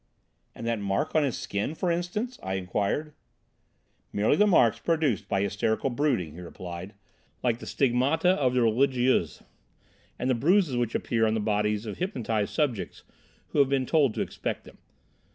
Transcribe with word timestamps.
"And 0.55 0.65
that 0.65 0.79
mark 0.79 1.13
on 1.13 1.21
his 1.21 1.37
skin, 1.37 1.75
for 1.75 1.91
instance?" 1.91 2.39
I 2.41 2.55
inquired. 2.55 3.13
"Merely 4.11 4.35
the 4.35 4.47
marks 4.47 4.79
produced 4.79 5.27
by 5.29 5.43
hysterical 5.43 5.91
brooding," 5.91 6.33
he 6.33 6.41
replied, 6.41 6.95
"like 7.43 7.59
the 7.59 7.67
stigmata 7.67 8.29
of 8.29 8.55
the 8.55 8.63
religieuses, 8.63 9.43
and 10.17 10.27
the 10.27 10.33
bruises 10.33 10.75
which 10.75 10.95
appear 10.95 11.27
on 11.27 11.35
the 11.35 11.39
bodies 11.39 11.85
of 11.85 11.99
hypnotised 11.99 12.51
subjects 12.51 13.03
who 13.49 13.59
have 13.59 13.69
been 13.69 13.85
told 13.85 14.15
to 14.15 14.21
expect 14.21 14.63
them. 14.63 14.79